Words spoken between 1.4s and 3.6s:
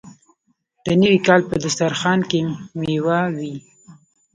په دسترخان کې میوه وي.